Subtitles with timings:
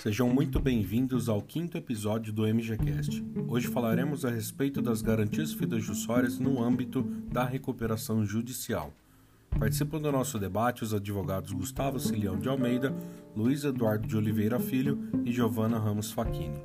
[0.00, 3.20] Sejam muito bem-vindos ao quinto episódio do MGCast.
[3.48, 8.94] Hoje falaremos a respeito das garantias fidejussórias no âmbito da recuperação judicial.
[9.58, 12.94] Participam do nosso debate os advogados Gustavo Cilião de Almeida,
[13.34, 16.62] Luiz Eduardo de Oliveira Filho e Giovana Ramos Facchini.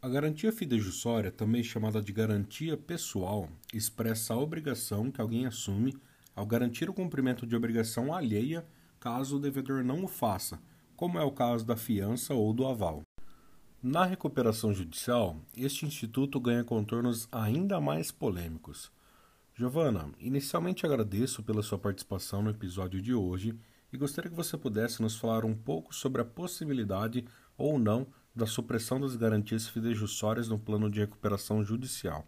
[0.00, 5.94] A garantia fidejussória, também chamada de garantia pessoal, expressa a obrigação que alguém assume
[6.34, 8.64] ao garantir o cumprimento de obrigação alheia
[8.98, 10.60] caso o devedor não o faça,
[10.96, 13.02] como é o caso da fiança ou do aval.
[13.82, 18.90] Na recuperação judicial, este instituto ganha contornos ainda mais polêmicos.
[19.54, 23.58] Giovana, inicialmente agradeço pela sua participação no episódio de hoje
[23.92, 27.24] e gostaria que você pudesse nos falar um pouco sobre a possibilidade
[27.56, 32.26] ou não da supressão das garantias fidejussórias no plano de recuperação judicial.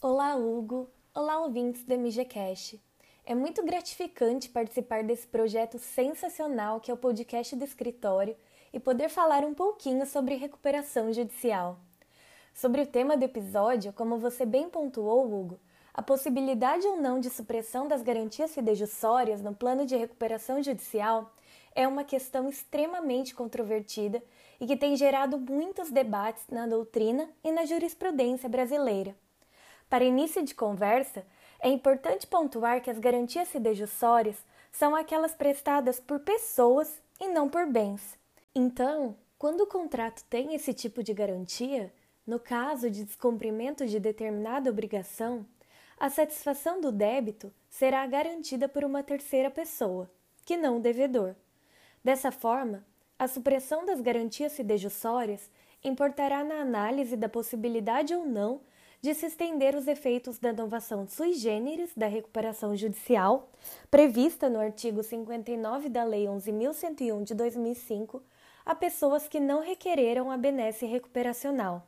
[0.00, 0.90] Olá, Hugo.
[1.14, 2.80] Olá, ouvintes do MGCast.
[3.24, 8.36] É muito gratificante participar desse projeto sensacional que é o podcast do escritório
[8.72, 11.78] e poder falar um pouquinho sobre recuperação judicial.
[12.52, 15.60] Sobre o tema do episódio, como você bem pontuou, Hugo,
[15.94, 21.32] a possibilidade ou não de supressão das garantias fidejussórias no plano de recuperação judicial
[21.76, 24.20] é uma questão extremamente controvertida
[24.60, 29.14] e que tem gerado muitos debates na doutrina e na jurisprudência brasileira.
[29.88, 31.24] Para início de conversa,
[31.62, 34.36] é importante pontuar que as garantias fidejussórias
[34.72, 38.18] são aquelas prestadas por pessoas e não por bens.
[38.52, 41.92] Então, quando o contrato tem esse tipo de garantia,
[42.26, 45.46] no caso de descumprimento de determinada obrigação,
[45.98, 50.10] a satisfação do débito será garantida por uma terceira pessoa,
[50.44, 51.36] que não o devedor.
[52.02, 52.84] Dessa forma,
[53.16, 55.48] a supressão das garantias fidejussórias
[55.84, 58.60] importará na análise da possibilidade ou não
[59.02, 63.50] de se estender os efeitos da inovação sui generis da recuperação judicial,
[63.90, 68.22] prevista no artigo 59 da Lei 11.101 de 2005,
[68.64, 71.84] a pessoas que não requereram a benesse recuperacional.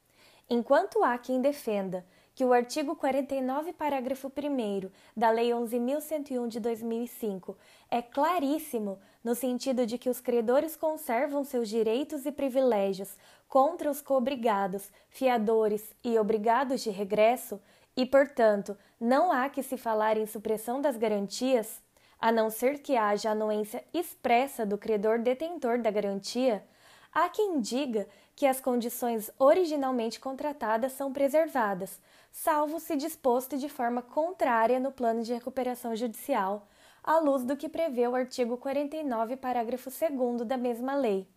[0.55, 2.05] Enquanto há quem defenda
[2.35, 7.57] que o artigo 49, parágrafo 1 da Lei 11.101 de 2005
[7.91, 13.17] é claríssimo no sentido de que os credores conservam seus direitos e privilégios
[13.49, 17.59] contra os coobrigados, fiadores e obrigados de regresso,
[17.97, 21.81] e, portanto, não há que se falar em supressão das garantias,
[22.21, 26.63] a não ser que haja anuência expressa do credor detentor da garantia,
[27.11, 32.01] há quem diga que as condições originalmente contratadas são preservadas,
[32.31, 36.67] salvo se disposto de forma contrária no plano de recuperação judicial,
[37.05, 41.29] à luz do que prevê o artigo 49, parágrafo 2 da mesma lei.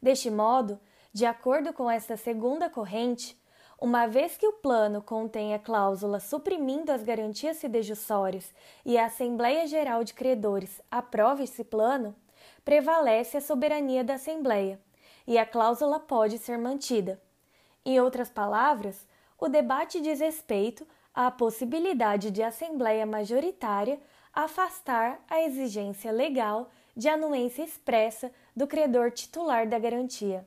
[0.00, 0.80] Deste modo,
[1.12, 3.40] de acordo com esta segunda corrente,
[3.80, 8.52] uma vez que o plano contém a cláusula suprimindo as garantias fidejussórias
[8.84, 12.14] e a Assembleia Geral de Credores aprova esse plano,
[12.64, 14.80] prevalece a soberania da Assembleia
[15.26, 17.20] e a cláusula pode ser mantida.
[17.84, 19.06] Em outras palavras,
[19.38, 24.00] o debate diz respeito à possibilidade de Assembleia Majoritária
[24.32, 30.46] afastar a exigência legal de anuência expressa do credor titular da garantia.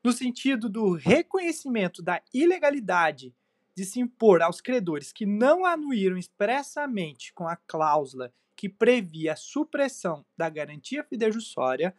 [0.05, 3.35] no sentido do reconhecimento da ilegalidade
[3.75, 9.37] de se impor aos credores que não anuíram expressamente com a cláusula que previa a
[9.37, 11.97] supressão da garantia fidejussória,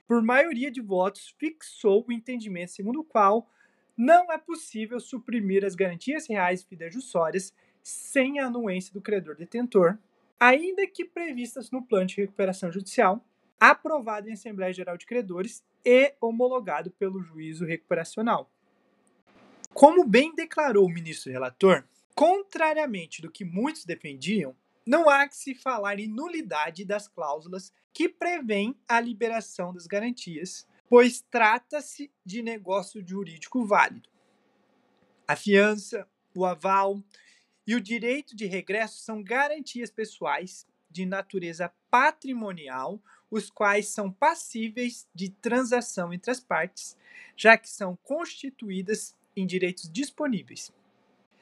[0.07, 3.49] por maioria de votos, fixou o entendimento segundo o qual
[3.97, 9.97] não é possível suprimir as garantias reais fidejussórias sem a anuência do credor detentor,
[10.39, 13.23] ainda que previstas no plano de recuperação judicial,
[13.59, 18.51] aprovado em Assembleia Geral de Credores e homologado pelo juízo recuperacional.
[19.73, 21.83] Como bem declarou o ministro relator,
[22.13, 24.55] contrariamente do que muitos defendiam,
[24.85, 30.67] não há que se falar em nulidade das cláusulas que prevêem a liberação das garantias,
[30.89, 34.09] pois trata-se de negócio jurídico válido.
[35.27, 37.01] A fiança, o aval,
[37.67, 45.07] e o direito de regresso são garantias pessoais de natureza patrimonial, os quais são passíveis
[45.13, 46.95] de transação entre as partes,
[47.35, 50.71] já que são constituídas em direitos disponíveis.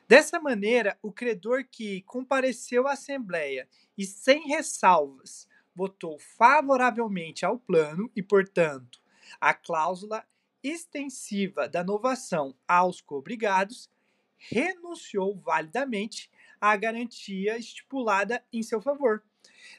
[0.08, 8.10] Dessa maneira, o credor que compareceu à Assembleia e sem ressalvas votou favoravelmente ao plano
[8.16, 9.03] e, portanto,
[9.40, 10.26] a cláusula
[10.64, 13.90] extensiva da novação aos cobrigados
[14.38, 19.24] renunciou validamente à garantia estipulada em seu favor.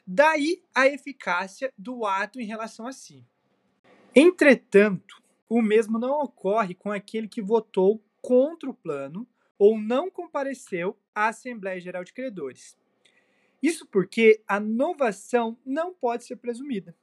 [0.05, 3.25] Daí a eficácia do ato em relação a si.
[4.15, 10.97] Entretanto, o mesmo não ocorre com aquele que votou contra o plano ou não compareceu
[11.13, 12.77] à Assembleia Geral de Credores.
[13.61, 16.95] Isso porque a novação não pode ser presumida.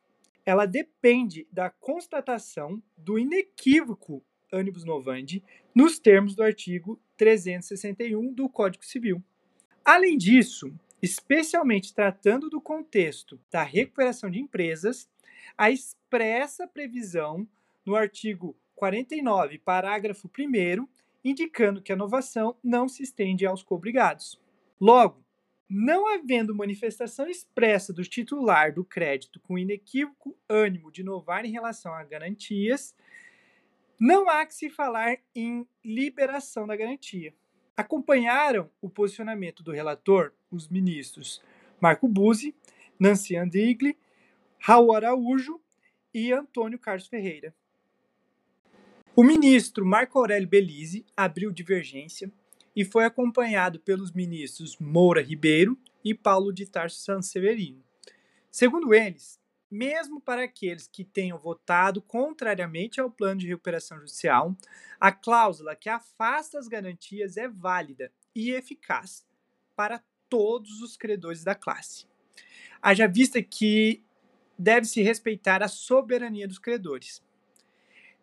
[0.45, 4.23] Ela depende da constatação do inequívoco
[4.53, 5.43] Anibus Novandi
[5.75, 9.23] nos termos do artigo 361 do Código Civil.
[9.85, 15.09] Além disso, especialmente tratando do contexto da recuperação de empresas,
[15.57, 17.47] a expressa previsão
[17.85, 20.87] no artigo 49, parágrafo 1,
[21.25, 24.41] indicando que a inovação não se estende aos cobrigados.
[24.81, 25.25] Logo,
[25.75, 31.95] não havendo manifestação expressa do titular do crédito com inequívoco ânimo de inovar em relação
[31.95, 32.95] a garantias,
[33.99, 37.33] não há que se falar em liberação da garantia.
[37.75, 41.41] Acompanharam o posicionamento do relator os ministros
[41.81, 42.55] Marco Buzzi,
[43.01, 43.97] Nancy Andigli,
[44.59, 45.59] Raul Araújo
[46.13, 47.55] e Antônio Carlos Ferreira.
[49.17, 52.31] O ministro Marco Aurélio Belize abriu divergência
[52.75, 57.83] e foi acompanhado pelos ministros Moura Ribeiro e Paulo de Tarso Sanseverino.
[58.51, 64.55] Segundo eles, mesmo para aqueles que tenham votado contrariamente ao plano de recuperação judicial,
[65.01, 69.27] a cláusula que afasta as garantias é válida e eficaz
[69.75, 72.07] para todos os credores da classe.
[72.83, 74.05] Haja vista que
[74.59, 77.23] deve-se respeitar a soberania dos credores.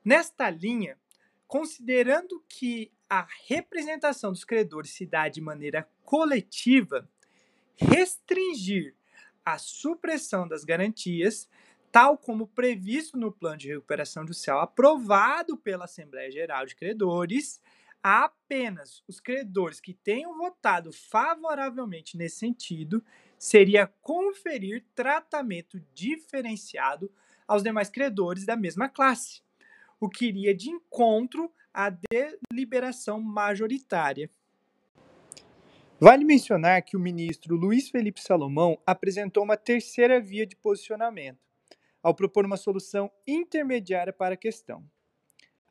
[0.05, 0.97] Nesta linha,
[1.47, 7.09] considerando que a representação dos credores se dá de maneira coletiva,
[7.75, 8.95] restringir
[9.43, 11.49] a supressão das garantias,
[11.91, 17.59] tal como previsto no plano de recuperação judicial aprovado pela Assembleia Geral de Credores,
[18.03, 23.03] a apenas os credores que tenham votado favoravelmente nesse sentido,
[23.37, 27.11] seria conferir tratamento diferenciado
[27.47, 29.41] aos demais credores da mesma classe
[29.99, 34.29] o que iria de encontro à deliberação majoritária.
[35.97, 41.39] Vale mencionar que o ministro Luiz Felipe Salomão apresentou uma terceira via de posicionamento,
[42.03, 44.83] ao propor uma solução intermediária para a questão.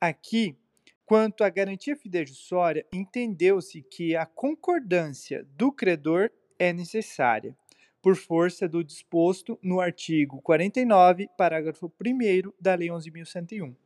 [0.00, 0.56] Aqui,
[1.04, 7.54] quanto à garantia fidejussória, entendeu-se que a concordância do credor é necessária,
[8.00, 13.76] por força do disposto no artigo 49, parágrafo 1 da Lei 11.101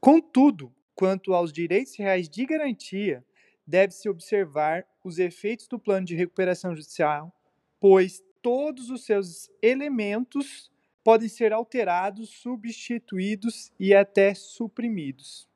[0.00, 3.24] Contudo, quanto aos direitos reais de garantia,
[3.66, 7.34] deve-se observar os efeitos do plano de recuperação judicial,
[7.80, 10.70] pois todos os seus elementos
[11.02, 15.48] podem ser alterados, substituídos e até suprimidos.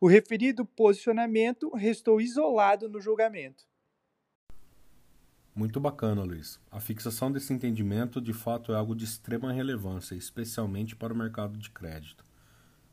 [0.00, 3.66] O referido posicionamento restou isolado no julgamento.
[5.54, 6.58] Muito bacana, Luiz.
[6.70, 11.58] A fixação desse entendimento de fato é algo de extrema relevância, especialmente para o mercado
[11.58, 12.27] de crédito.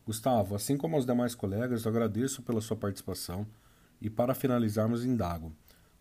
[0.05, 3.47] Gustavo, assim como aos demais colegas, agradeço pela sua participação
[4.00, 5.51] e para finalizarmos indago.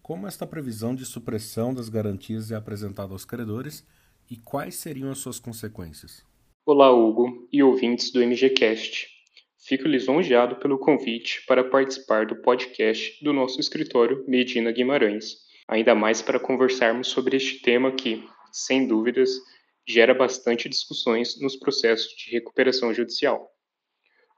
[0.02, 3.82] Como esta previsão de supressão das garantias é apresentada aos credores
[4.30, 6.22] e quais seriam as suas consequências?
[6.66, 9.08] Olá, Hugo e ouvintes do MGCast.
[9.66, 16.20] Fico lisonjeado pelo convite para participar do podcast do nosso escritório Medina Guimarães, ainda mais
[16.20, 19.30] para conversarmos sobre este tema que, sem dúvidas,
[19.88, 23.53] gera bastante discussões nos processos de recuperação judicial.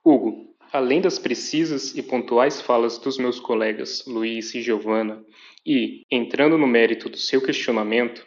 [0.06, 5.20] Hugo, além das precisas e pontuais falas dos meus colegas Luiz e Giovana,
[5.66, 8.25] e, entrando no mérito do seu questionamento,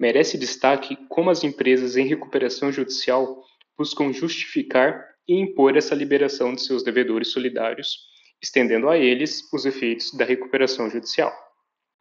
[0.00, 3.40] merece destaque como as empresas em recuperação judicial
[3.78, 7.98] buscam justificar e impor essa liberação de seus devedores solidários,
[8.42, 11.32] estendendo a eles os efeitos da recuperação judicial.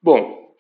[0.02, 0.52] Bom,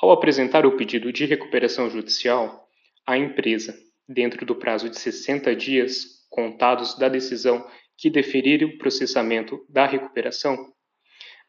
[0.00, 2.68] ao apresentar o pedido de recuperação judicial,
[3.04, 3.76] a empresa,
[4.08, 7.64] dentro do prazo de 60 dias contados da decisão
[7.96, 10.72] que deferir o processamento da recuperação,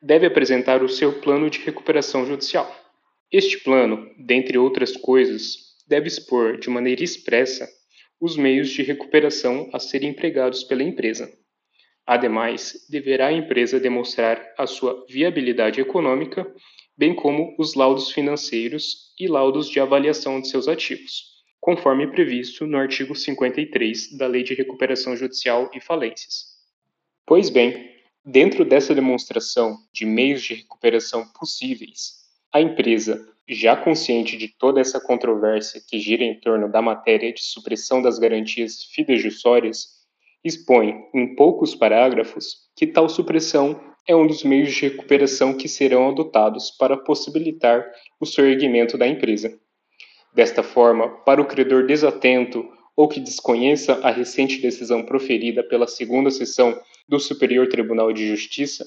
[0.01, 2.73] deve apresentar o seu plano de recuperação judicial.
[3.31, 7.67] Este plano, dentre outras coisas, deve expor de maneira expressa
[8.19, 11.31] os meios de recuperação a serem empregados pela empresa.
[12.05, 16.45] Ademais, deverá a empresa demonstrar a sua viabilidade econômica,
[16.95, 21.34] bem como os laudos financeiros e laudos de avaliação de seus ativos
[21.65, 26.45] conforme previsto no artigo 53 da Lei de Recuperação Judicial e Falências.
[27.25, 27.89] Pois bem,
[28.23, 32.17] dentro dessa demonstração de meios de recuperação possíveis,
[32.53, 33.19] a empresa,
[33.49, 38.19] já consciente de toda essa controvérsia que gira em torno da matéria de supressão das
[38.19, 39.87] garantias fidejussórias,
[40.43, 46.09] expõe, em poucos parágrafos, que tal supressão é um dos meios de recuperação que serão
[46.09, 47.83] adotados para possibilitar
[48.19, 49.59] o soerguimento da empresa.
[50.35, 56.29] Desta forma, para o credor desatento ou que desconheça a recente decisão proferida pela segunda
[56.29, 56.77] sessão
[57.07, 58.85] do Superior Tribunal de Justiça,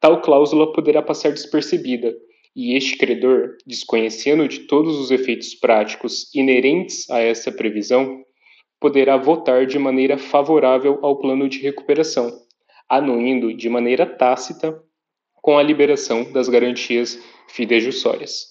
[0.00, 2.16] tal cláusula poderá passar despercebida,
[2.56, 8.24] e este credor, desconhecendo de todos os efeitos práticos inerentes a essa previsão,
[8.80, 12.32] poderá votar de maneira favorável ao plano de recuperação,
[12.88, 14.82] anuindo de maneira tácita
[15.42, 18.46] com a liberação das garantias fidejussórias.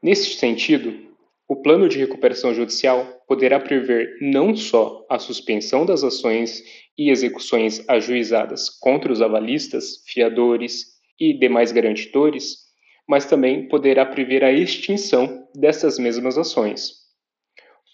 [0.00, 1.07] Neste sentido,
[1.48, 6.62] o plano de recuperação judicial poderá prever não só a suspensão das ações
[6.96, 12.68] e execuções ajuizadas contra os avalistas, fiadores e demais garantidores,
[13.08, 16.92] mas também poderá prever a extinção dessas mesmas ações.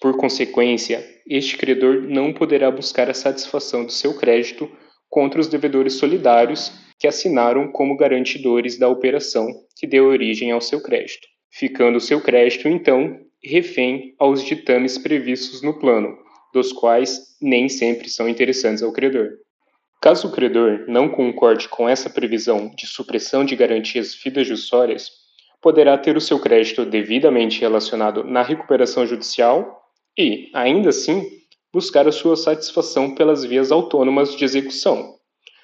[0.00, 4.68] Por consequência, este credor não poderá buscar a satisfação do seu crédito
[5.08, 9.46] contra os devedores solidários que assinaram como garantidores da operação
[9.76, 15.62] que deu origem ao seu crédito, ficando o seu crédito, então, refém aos ditames previstos
[15.62, 16.16] no plano,
[16.52, 19.30] dos quais nem sempre são interessantes ao credor.
[20.00, 25.10] Caso o credor não concorde com essa previsão de supressão de garantias fidejussórias,
[25.60, 29.82] poderá ter o seu crédito devidamente relacionado na recuperação judicial
[30.18, 31.26] e, ainda assim,
[31.72, 35.14] buscar a sua satisfação pelas vias autônomas de execução.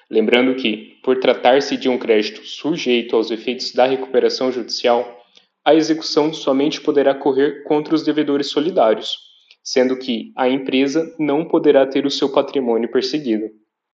[0.09, 5.20] Lembrando que, por tratar-se de um crédito sujeito aos efeitos da recuperação judicial,
[5.63, 9.15] a execução somente poderá correr contra os devedores solidários,
[9.63, 13.49] sendo que a empresa não poderá ter o seu patrimônio perseguido.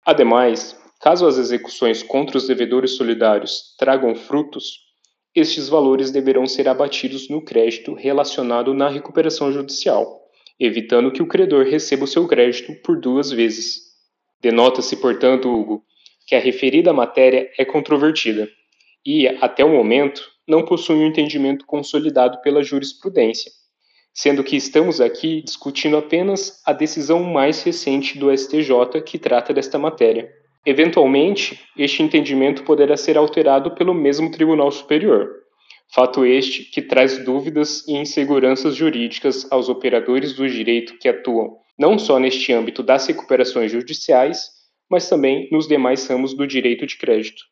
[0.04, 4.87] Ademais, caso as execuções contra os devedores solidários tragam frutos,
[5.35, 10.23] estes valores deverão ser abatidos no crédito relacionado na recuperação judicial,
[10.58, 13.82] evitando que o credor receba o seu crédito por duas vezes.
[14.40, 15.85] Denota-se, portanto, Hugo,
[16.26, 18.49] que a referida matéria é controvertida
[19.04, 23.50] e, até o momento, não possui um entendimento consolidado pela jurisprudência,
[24.12, 29.78] sendo que estamos aqui discutindo apenas a decisão mais recente do STJ que trata desta
[29.78, 30.30] matéria.
[30.64, 35.28] Eventualmente, este entendimento poderá ser alterado pelo mesmo Tribunal Superior,
[35.94, 41.98] fato este que traz dúvidas e inseguranças jurídicas aos operadores do direito que atuam não
[41.98, 44.50] só neste âmbito das recuperações judiciais,
[44.88, 47.44] mas também nos demais ramos do direito de crédito.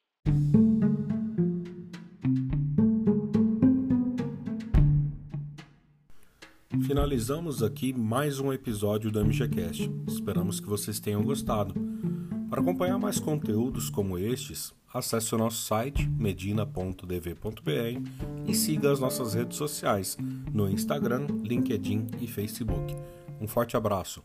[7.04, 9.92] Finalizamos aqui mais um episódio do MGCast.
[10.08, 11.74] Esperamos que vocês tenham gostado.
[12.48, 17.60] Para acompanhar mais conteúdos como estes, acesse o nosso site medina.dv.br
[18.46, 20.16] e siga as nossas redes sociais
[20.50, 22.96] no Instagram, LinkedIn e Facebook.
[23.38, 24.22] Um forte abraço.